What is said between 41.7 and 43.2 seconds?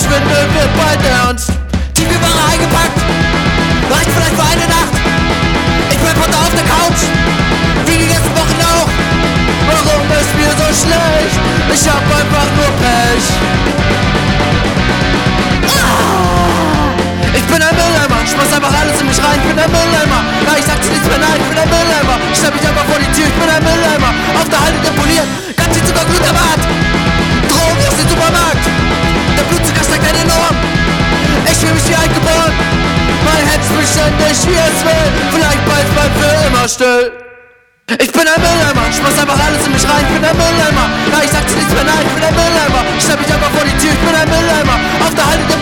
mehr, nein, ich bin ein Mülleimer. Ich stell